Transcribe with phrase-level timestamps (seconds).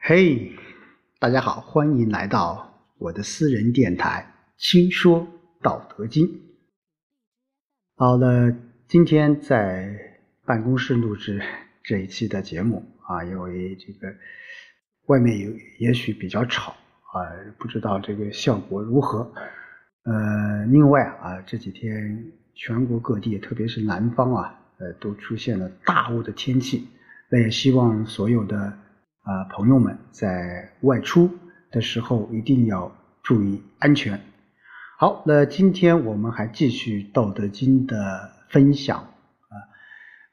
[0.00, 0.52] 嘿，
[1.18, 4.32] 大家好，欢迎来到我的私人电台
[4.62, 5.26] 《轻说
[5.60, 6.26] 道德经》。
[7.96, 8.56] 好了，
[8.86, 9.94] 今天在
[10.46, 11.42] 办公室录制
[11.82, 14.14] 这一期的节目啊，因为这个
[15.08, 17.20] 外面有也许比较吵啊，
[17.58, 19.30] 不知道这个效果如何。
[20.04, 26.88] 呃，另外啊，这几天全国各地，特别是南方啊，呃，都出现了大雾的天气。
[27.28, 28.78] 那也希望所有的。
[29.28, 31.30] 啊，朋友们在外出
[31.70, 32.90] 的时候一定要
[33.22, 34.18] 注意安全。
[34.98, 39.54] 好，那今天我们还继续《道德经》的分享啊。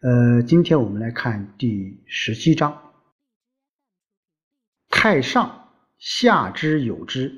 [0.01, 2.93] 呃，今天我们来看第十七章：
[4.89, 5.67] 太上
[5.97, 7.37] 下之有之，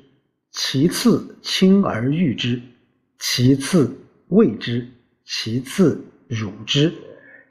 [0.52, 2.62] 其次亲而誉之，
[3.18, 4.88] 其次畏之，
[5.24, 6.94] 其次辱之。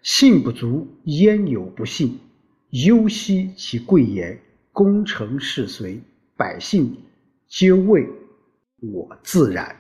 [0.02, 2.18] 信不足，焉有不信？
[2.72, 4.38] 忧兮其贵也，
[4.74, 6.00] 功成事遂，
[6.36, 6.96] 百姓
[7.48, 8.08] 皆谓
[8.82, 9.76] 我自然。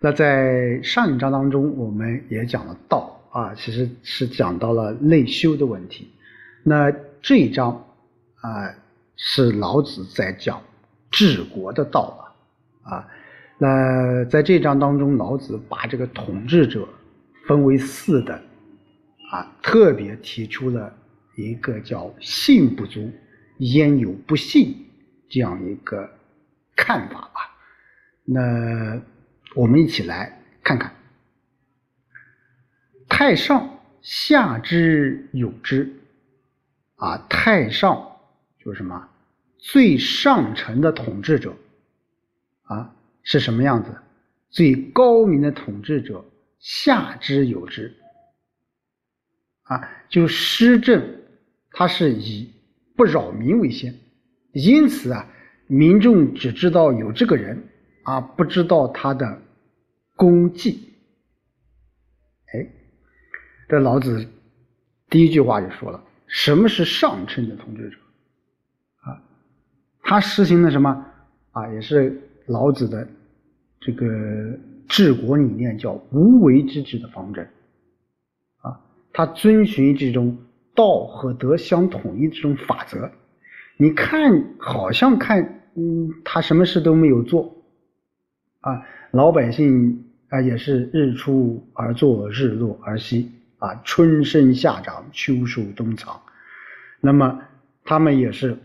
[0.00, 6.10] 那在上一章当中，我们也讲了道啊，其实是讲到了内修的问题。
[6.62, 6.90] 那
[7.20, 7.72] 这一章
[8.40, 8.74] 啊，
[9.16, 10.62] 是老子在讲
[11.10, 13.08] 治国的道了啊。
[13.58, 16.88] 那在这章当中，老子把这个统治者
[17.46, 18.38] 分为四等。
[19.30, 20.96] 啊，特别提出了
[21.36, 23.12] 一个叫“信不足，
[23.58, 24.74] 焉有不信”
[25.28, 26.08] 这样一个
[26.74, 27.40] 看法吧。
[28.24, 29.02] 那
[29.54, 30.94] 我们一起来看看
[33.08, 35.92] ：“太上下之有之。”
[36.96, 38.16] 啊，太上
[38.58, 39.08] 就是什么？
[39.58, 41.54] 最上层的统治者
[42.62, 43.94] 啊，是什么样子？
[44.48, 46.24] 最高明的统治者
[46.58, 47.94] 下之有之。
[49.66, 51.02] 啊，就施政，
[51.70, 52.50] 它是以
[52.96, 53.94] 不扰民为先，
[54.52, 55.28] 因此啊，
[55.66, 57.62] 民众只知道有这个人，
[58.04, 59.42] 啊，不知道他的
[60.14, 60.94] 功绩。
[62.54, 62.66] 哎，
[63.68, 64.24] 这老子
[65.10, 67.96] 第一句话就说了，什么是上乘的统治者？
[69.00, 69.20] 啊，
[70.02, 71.04] 他实行的什么？
[71.50, 72.16] 啊，也是
[72.46, 73.06] 老子的
[73.80, 74.06] 这个
[74.88, 77.44] 治国理念，叫无为之治的方针。
[79.16, 80.36] 他遵循这种
[80.74, 83.10] 道和德相统一的这种法则，
[83.78, 87.64] 你看，好像看，嗯，他什么事都没有做，
[88.60, 88.82] 啊，
[89.12, 96.20] 老百姓啊也是日出而作，日落而息，啊，春生夏长，秋收冬藏，
[97.00, 97.40] 那么
[97.84, 98.58] 他们也是，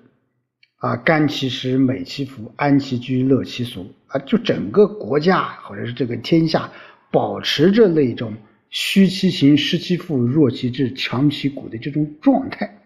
[0.79, 6.69] 啊，甘其食，美其服，安其居，乐其俗，啊，就整个国家或者是这个天下
[7.09, 8.33] 保持着那种。
[8.71, 12.81] 虚其形，实其腹，弱其志，强其骨的这种状态，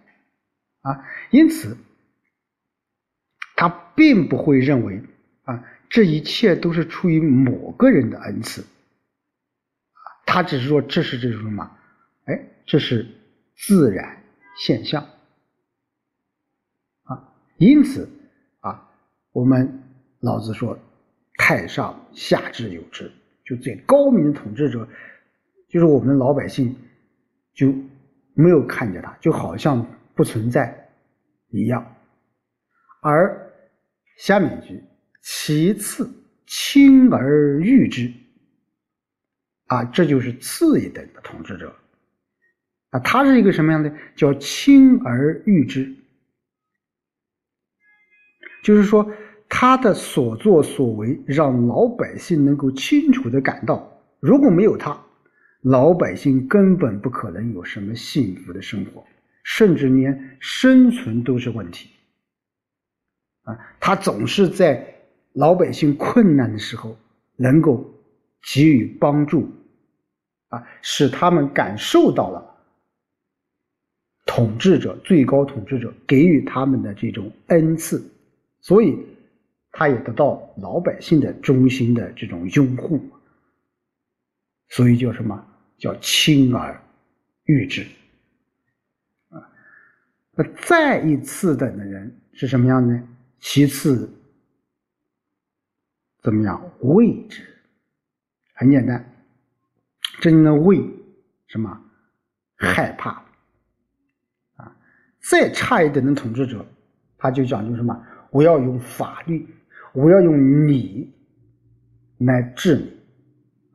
[0.81, 1.77] 啊，因此
[3.55, 4.99] 他并不会认为
[5.43, 8.65] 啊，这一切都是出于某个人的恩赐，
[10.25, 11.77] 他只是说这是这种什么？
[12.25, 13.07] 哎，这是
[13.55, 14.23] 自然
[14.57, 15.07] 现象，
[17.03, 18.09] 啊，因此
[18.59, 18.89] 啊，
[19.33, 19.83] 我们
[20.19, 20.79] 老子说，
[21.37, 23.11] 太上下至有之，
[23.45, 24.89] 就最高明的统治者。
[25.75, 26.73] 就是我们老百姓
[27.53, 27.67] 就
[28.33, 30.89] 没有看见他，就好像不存在
[31.49, 31.85] 一样。
[33.01, 33.51] 而
[34.17, 34.81] 下面一句，
[35.21, 36.09] 其次
[36.47, 38.09] 亲而誉之，
[39.65, 41.75] 啊，这就是次一等的统治者
[42.91, 43.93] 啊，他是一个什么样的？
[44.15, 45.93] 叫亲而誉之，
[48.63, 49.11] 就是说
[49.49, 55.04] 他的所作所为让老百姓能够清楚的感到，如果没有他。
[55.65, 59.03] 老百姓根本不可能有什么幸福的生活，
[59.43, 61.89] 甚至连生存都是问题。
[63.45, 64.85] 啊，他总是在
[65.33, 66.95] 老百姓困难的时候
[67.35, 67.83] 能够
[68.43, 69.49] 给予帮助，
[70.49, 72.55] 啊，使他们感受到了
[74.23, 78.07] 统治者最高统治者给予他们的这种恩赐，
[78.61, 78.95] 所以
[79.71, 83.03] 他也得到老百姓的衷心的这种拥护，
[84.69, 85.43] 所以叫什么？
[85.77, 86.81] 叫轻而
[87.45, 87.85] 易之
[89.29, 89.41] 啊，
[90.33, 93.07] 那再一次等的人是什么样呢？
[93.39, 94.09] 其次
[96.21, 96.59] 怎么样？
[96.79, 97.45] 畏之，
[98.55, 99.05] 很简单，
[100.21, 100.77] 真的畏
[101.47, 101.81] 什么？
[102.57, 103.11] 害怕
[104.55, 104.75] 啊！
[105.29, 106.65] 再差一点的统治者，
[107.17, 107.95] 他就讲究什么？
[108.31, 109.47] 我要用法律，
[109.93, 111.13] 我要用礼
[112.19, 112.91] 来治你。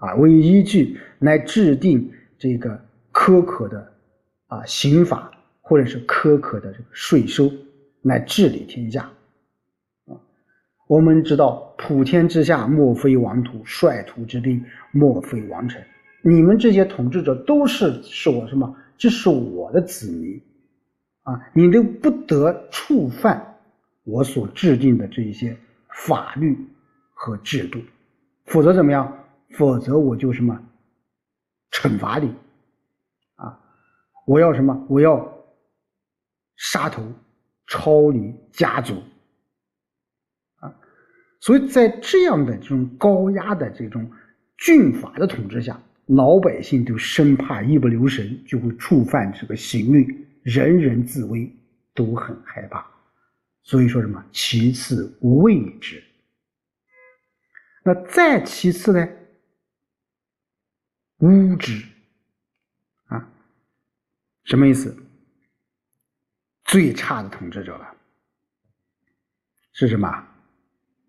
[0.00, 3.93] 啊，为依据来制定这个苛刻的
[4.49, 5.31] 啊刑法
[5.61, 7.50] 或者是苛刻的这个税收
[8.02, 9.02] 来治理天下。
[10.06, 10.19] 啊，
[10.88, 15.81] 我们知道普天之下莫非王土，率土之滨莫非王臣。
[16.23, 18.75] 你们这些统治者都是是我什么？
[18.99, 20.43] 这是我的子民
[21.23, 21.41] 啊！
[21.55, 23.56] 你都不得触犯
[24.05, 25.56] 我所制定的这一些
[25.88, 26.58] 法律
[27.14, 27.79] 和制度，
[28.44, 29.19] 否则怎么样？
[29.52, 30.61] 否则我就什么
[31.73, 32.35] 惩罚你
[33.37, 33.58] 啊！
[34.26, 34.87] 我要什么？
[34.88, 35.31] 我要
[36.56, 37.02] 杀头，
[37.67, 38.94] 抄你家族
[40.61, 40.75] 啊！
[41.41, 44.11] 所以在这样的这种高压的这种
[44.58, 45.81] 峻法的统治下。
[46.06, 51.49] 老百姓都生怕一不留神就会触犯这个刑律，人人自危，
[51.94, 52.85] 都很害怕。
[53.62, 54.20] 所以说什么？
[54.32, 56.02] 其次畏之。
[57.85, 59.08] 那再其次呢？
[61.20, 61.82] 无知。
[63.06, 63.26] 啊，
[64.44, 64.94] 什么意思？
[66.64, 67.88] 最差的统治者了，
[69.72, 70.26] 是什么？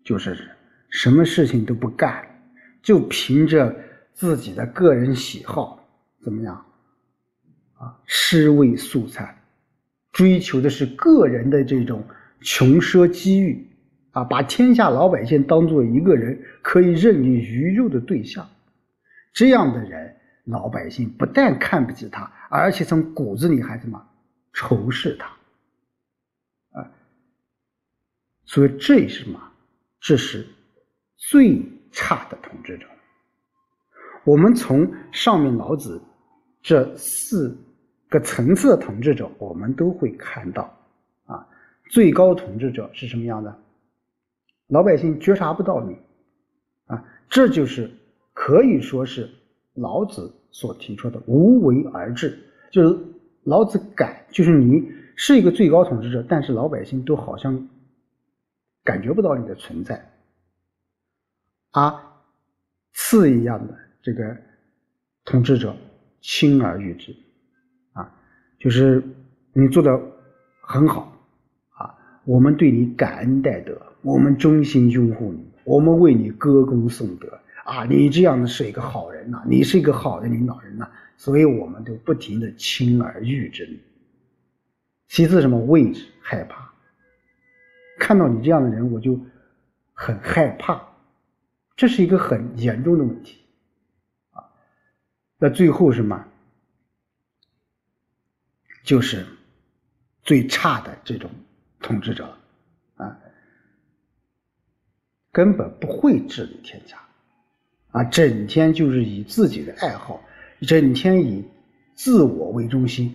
[0.04, 0.50] 就是
[0.88, 2.24] 什么事情都不干，
[2.82, 3.74] 就凭着。
[4.14, 5.88] 自己的个人喜好
[6.20, 6.54] 怎么样？
[7.78, 9.42] 啊，尸位素餐，
[10.12, 12.06] 追求的是个人的这种
[12.42, 13.66] 穷奢机遇，
[14.10, 18.46] 啊，把天下老百姓当做一个人可以任你鱼肉的对象。
[19.32, 24.04] 这样的人，老百姓不但看不起他，而且从骨子里还什么
[24.52, 25.26] 仇视他。
[26.78, 26.90] 啊，
[28.44, 29.40] 所以这是什么？
[30.00, 30.46] 这是
[31.16, 31.62] 最
[31.92, 32.86] 差的统治者。
[34.24, 36.00] 我们从上面老子
[36.60, 37.56] 这四
[38.08, 40.62] 个层次的统治者，我们都会看到，
[41.24, 41.46] 啊，
[41.90, 43.62] 最高统治者是什么样的？
[44.68, 45.96] 老百姓觉察不到你，
[46.86, 47.90] 啊，这就是
[48.32, 49.28] 可以说是
[49.74, 52.38] 老子所提出的无为而治，
[52.70, 52.98] 就是
[53.44, 57.68] 老子感，就是你是一个最高统治者，但是老百姓都好像
[58.84, 60.10] 感觉不到你的存在，
[61.70, 62.20] 啊，
[62.92, 63.78] 次一样的。
[64.04, 64.36] 这个
[65.24, 65.76] 统治者
[66.20, 67.14] 轻而易之，
[67.92, 68.12] 啊，
[68.58, 69.00] 就是
[69.52, 69.96] 你做的
[70.60, 71.16] 很好，
[71.68, 71.94] 啊，
[72.24, 77.28] 我们对你感恩戴德，我们衷心拥护你，我们为你歌功颂德，
[77.64, 83.80] 啊，你这样的是一个好人呐，你是一个好的领导人呐，所以我们都不停的轻而易之。
[85.08, 86.72] 其次，什么位置害怕，
[87.98, 89.18] 看到你这样的人，我就
[89.92, 90.82] 很害怕，
[91.76, 93.40] 这是一个很严重的问题
[94.30, 94.42] 啊。
[95.38, 96.26] 那最后什么？
[98.82, 99.24] 就是
[100.24, 101.30] 最差的这种
[101.78, 102.36] 统治者
[102.96, 103.16] 啊，
[105.30, 107.00] 根本不会治理天下
[107.92, 110.20] 啊，整天就是以自己的爱好，
[110.62, 111.44] 整天以
[111.94, 113.14] 自我为中心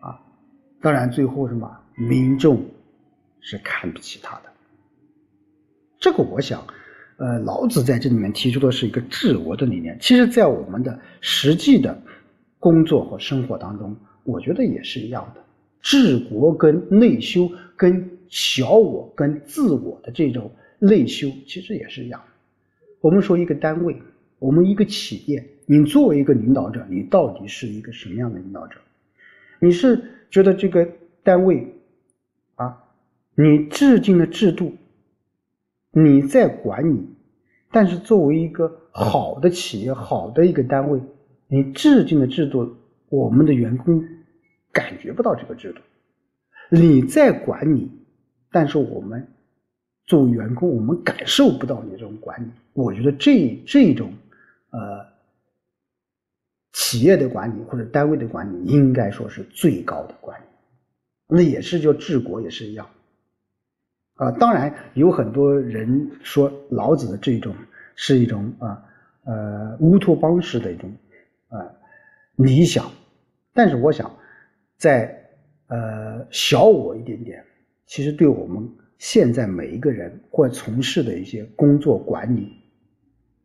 [0.00, 0.20] 啊。
[0.80, 2.62] 当然，最后什么民众
[3.40, 4.52] 是看不起他的。
[5.98, 6.62] 这个，我想。
[7.18, 11.96] 呃，老子在这里面提出的是一个治国的理念，其实，在我们的实际的
[12.58, 13.94] 工作和生活当中，
[14.24, 15.40] 我觉得也是一样的。
[15.82, 20.50] 治国跟内修、跟小我、跟自我的这种
[20.80, 22.20] 内修，其实也是一样。
[23.02, 24.00] 我们说一个单位，
[24.38, 28.78] 我们一个企业，你作为一个领导者，你到底是一个什么样的领导者？
[29.60, 30.00] 你是
[30.30, 30.88] 觉得这个
[31.24, 31.66] 单位
[32.54, 32.84] 啊，
[33.34, 34.72] 你制定的制度？
[35.90, 37.04] 你在管理，
[37.72, 41.00] 但是作为一个好的企业、好的一个单位，
[41.48, 42.76] 你制定的制度，
[43.08, 44.02] 我们的员工
[44.70, 45.80] 感觉不到这个制度。
[46.70, 47.90] 你在管理，
[48.52, 49.26] 但是我们
[50.06, 52.50] 作为员工，我们感受不到你这种管理。
[52.72, 54.12] 我觉得这这种
[54.70, 55.06] 呃
[56.72, 60.44] 企业的管理或者单位的管理，应该说是最高的管理。
[61.28, 62.86] 那也是叫治国，也是一样。
[64.14, 67.54] 啊，当然有很多人说老子的这种
[67.94, 68.84] 是一种啊
[69.24, 70.92] 呃乌托邦式的一种
[71.48, 71.58] 啊
[72.36, 72.90] 理想，
[73.54, 74.14] 但是我想
[74.76, 75.18] 在
[75.68, 77.42] 呃小我一点点，
[77.86, 78.68] 其实对我们
[79.02, 82.56] 现在每一个人或从事的一些工作管理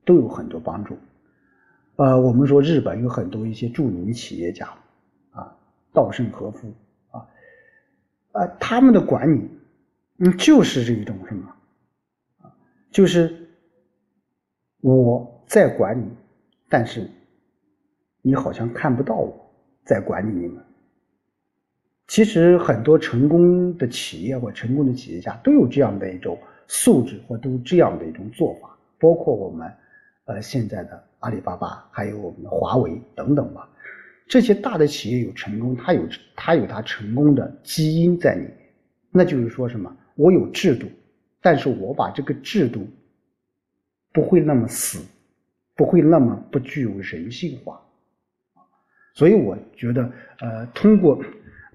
[0.06, 0.96] 都有很多帮助。
[1.96, 4.70] 呃，我们说日本有很多一些著名企业家
[5.32, 5.58] 啊，
[5.92, 6.72] 稻盛和夫
[7.10, 7.28] 啊
[8.34, 9.50] 啊，他们的管理。
[10.20, 11.52] 嗯，就是这一种什么？
[12.92, 13.50] 就是
[14.82, 16.08] 我在管你，
[16.70, 17.10] 但是
[18.22, 19.52] 你好像看不到我
[19.84, 20.64] 在管理你们。
[22.08, 26.38] 其实很多成功的企业或成功的企业家都有这样的一种
[26.68, 28.76] 素质，或都这样的一种做法。
[28.98, 29.72] 包括我们
[30.26, 33.70] 呃现在的阿里巴巴，还有我们的华为等等吧。
[34.28, 36.02] 这些大的企业有成功，它有
[36.36, 38.54] 它有它成功的基因在里面。
[39.12, 39.96] 那就是说什么？
[40.16, 40.88] 我有制度，
[41.42, 42.88] 但是我把这个制度
[44.12, 45.00] 不会那么死，
[45.76, 47.82] 不会那么不具有人性化。
[49.14, 51.20] 所以我觉得，呃，通过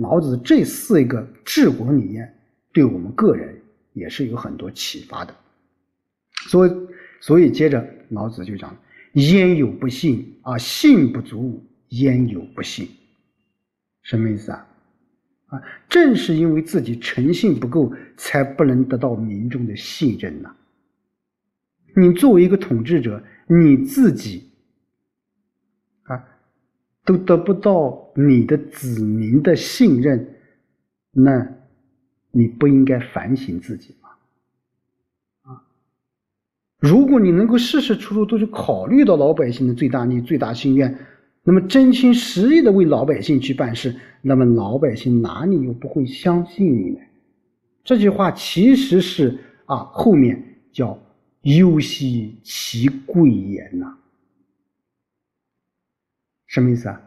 [0.02, 2.30] 老子这四个治国理念，
[2.72, 3.58] 对我们个人
[3.94, 5.34] 也是有很多启发的。
[6.48, 6.72] 所以，
[7.20, 8.76] 所以接着老子就讲
[9.14, 10.58] ：“焉有不信啊？
[10.58, 12.88] 信不足，焉有不信？”
[14.02, 14.66] 什么意思啊？
[15.46, 20.54] 啊，正是因为自己诚信不够，才不能得到民众的信任呐。
[21.94, 24.50] 你作为一个统治者，你自己，
[27.04, 30.34] 都得不到你的子民的信任，
[31.10, 31.46] 那
[32.30, 34.08] 你不应该反省自己吗？
[35.42, 35.62] 啊，
[36.78, 40.96] 如果你能够事事处处都去考虑到老百姓的最大利、最大心愿。
[41.44, 47.00] 那么真心实意的为老百姓去办事，那么老百姓哪里又不会相信你呢？
[47.82, 50.40] 这句话其实是啊，后面
[50.70, 50.96] 叫
[51.42, 53.92] “忧兮其贵言”呐，
[56.52, 57.02] 什么意思啊？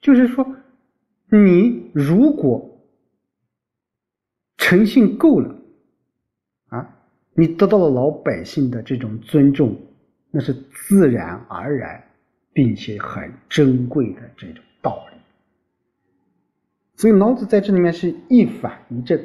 [0.00, 0.44] 就是说，
[1.30, 2.68] 你如果
[4.56, 5.54] 诚信够了
[6.68, 6.98] 啊，
[7.34, 9.76] 你得到了老百姓的这种尊重，
[10.30, 12.02] 那是自然而然。
[12.54, 15.16] 并且很珍贵的这种道理，
[16.96, 19.18] 所以老子在这里面是一反一正。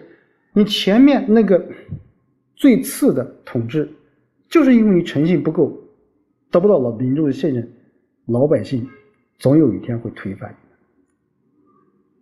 [0.53, 1.61] 你前面那个
[2.55, 3.91] 最次的统治，
[4.47, 5.77] 就是因为你诚信不够，
[6.49, 7.69] 得不到老民众的信任，
[8.27, 8.87] 老百姓
[9.37, 10.57] 总有一天会推翻你。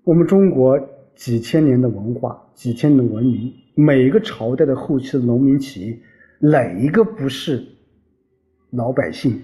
[0.04, 0.80] 我们中国
[1.16, 6.00] 几千年的文化，几千年的文明，每一个朝代的后期的农民起义，
[6.40, 7.66] 哪一个不是
[8.72, 9.42] 老百姓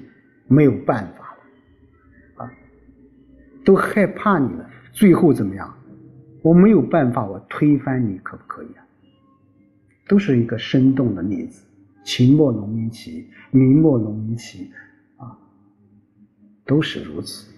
[0.47, 2.51] 没有办法啊？
[3.63, 5.73] 都害怕你了，最后怎么样？
[6.41, 8.85] 我没有办法，我推翻你，可不可以啊？
[10.07, 11.63] 都是一个生动的例子。
[12.03, 14.71] 秦末农民起义，明末农民起义，
[15.17, 15.37] 啊，
[16.65, 17.50] 都是如此。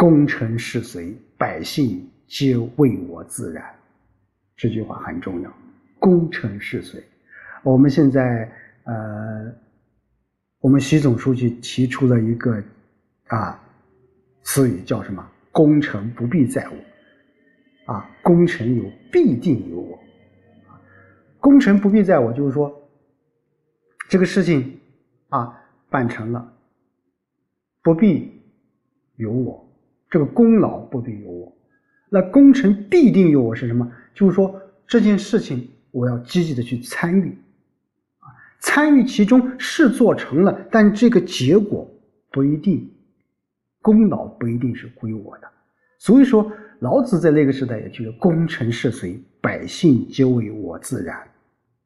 [0.00, 3.62] 功成事遂，百姓皆为我自然。
[4.56, 5.52] 这句话很重要。
[5.98, 7.02] 功成事遂，
[7.62, 8.50] 我们现在
[8.84, 9.52] 呃。
[10.60, 12.62] 我们习总书记提出了一个
[13.28, 13.58] 啊
[14.42, 15.26] 词语，叫什么？
[15.52, 19.98] 功成不必在我，啊，功成有必定有我，
[21.38, 22.70] 功成不必在我，就是说
[24.08, 24.78] 这个事情
[25.30, 26.52] 啊办成了，
[27.82, 28.30] 不必
[29.16, 29.66] 有我，
[30.10, 31.56] 这个功劳不必有我，
[32.10, 33.90] 那功成必定有我是什么？
[34.12, 37.30] 就是说这件事情我要积极的去参与。
[38.18, 38.26] 啊
[38.62, 41.90] 参与其中是做成了，但这个结果
[42.30, 42.92] 不一定，
[43.80, 45.48] 功劳不一定是归我的。
[45.98, 51.16] 所以说，老子在那个时代也觉得功成事遂，百姓皆为我自然。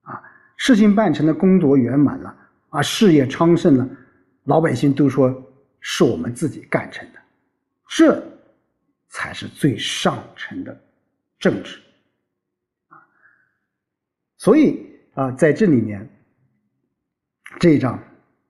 [0.02, 0.20] 啊，
[0.56, 2.34] 事情办成了，功德圆满了，
[2.70, 3.88] 啊，事业昌盛了，
[4.44, 5.32] 老百姓都说
[5.78, 7.18] 是我们自己干成的，
[7.96, 8.20] 这
[9.08, 10.76] 才是最上乘的
[11.38, 11.78] 政治。
[12.88, 12.98] 啊，
[14.36, 14.84] 所以
[15.14, 16.10] 啊，在这里面。
[17.60, 18.02] 这一章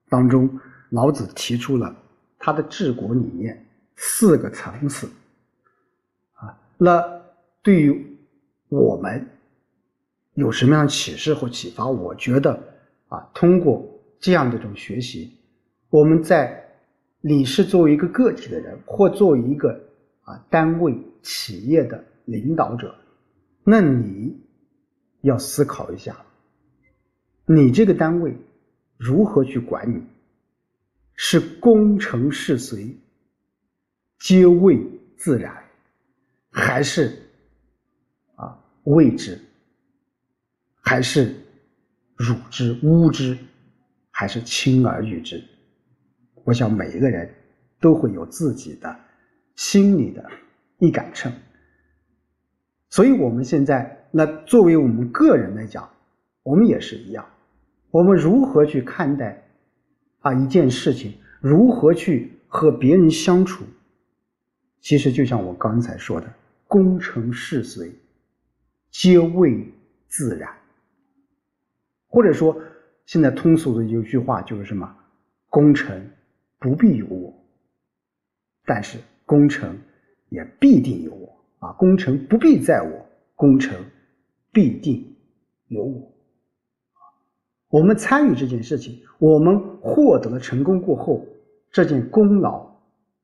[0.08, 0.48] 当中，
[0.88, 1.94] 老子提出了
[2.38, 5.06] 他的治国理念四个层次
[6.32, 6.58] 啊。
[6.78, 7.04] 那
[7.60, 8.18] 对于
[8.70, 9.28] 我们
[10.32, 11.86] 有什么样的启示或启发？
[11.86, 12.58] 我觉得
[13.08, 13.86] 啊，通过
[14.18, 15.38] 这样的一种学习，
[15.90, 16.63] 我们在
[17.26, 19.72] 你是作为一个个体的人，或作为一个
[20.24, 22.94] 啊单位企业的领导者，
[23.64, 24.38] 那你
[25.22, 26.14] 要思考一下，
[27.46, 28.36] 你这个单位。
[28.96, 30.02] 如何去管理？
[31.14, 32.94] 是功成事遂，
[34.18, 34.78] 皆为
[35.16, 35.64] 自然，
[36.50, 37.12] 还是
[38.36, 39.38] 啊畏之？
[40.80, 41.34] 还是
[42.16, 43.36] 辱之、吾之？
[44.10, 45.42] 还是轻而易之？
[46.44, 47.28] 我想每一个人
[47.80, 48.96] 都会有自己的
[49.56, 50.30] 心里的
[50.78, 51.32] 一杆秤。
[52.90, 55.88] 所以，我们现在那作为我们个人来讲，
[56.42, 57.26] 我们也是一样。
[57.90, 59.42] 我们如何去看待
[60.20, 61.14] 啊一件事情？
[61.40, 63.64] 如何去和别人相处？
[64.80, 66.32] 其实就像我刚才说的，
[66.68, 67.90] 功成事遂，
[68.90, 69.72] 皆为
[70.06, 70.50] 自然。
[72.06, 72.56] 或者说，
[73.06, 74.96] 现在通俗的一句话就是什么？
[75.48, 76.10] 功成
[76.64, 77.34] 不必有我，
[78.64, 79.78] 但是功成
[80.30, 81.72] 也必定有我啊！
[81.72, 83.76] 功成不必在我，功成
[84.50, 85.14] 必定
[85.68, 86.10] 有我。
[87.68, 91.26] 我们参与这件事情，我们获得了成功过后，
[91.70, 92.66] 这件功劳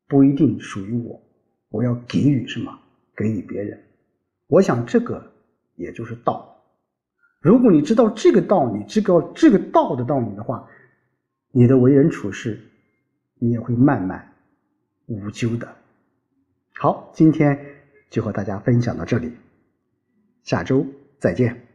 [0.07, 1.19] 不一定属于我，
[1.71, 2.79] 我要给予什么？
[3.17, 3.83] 给予别人。
[4.49, 5.33] 我想这个
[5.77, 6.63] 也就是道。
[7.41, 10.69] 如果你知道这个道理，知道这个道的道理的话，
[11.53, 12.61] 你的为人处事，
[13.41, 14.33] 你也会慢慢
[15.07, 15.77] 无咎的。
[16.75, 17.59] 好，今天
[18.09, 19.35] 就和大家分享到这里，
[20.45, 20.87] 下周
[21.19, 21.70] 再见。